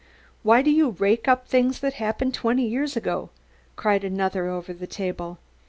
[0.41, 3.29] "Why do you rake up things that happened twenty years ago?"
[3.75, 5.37] cried another over the table.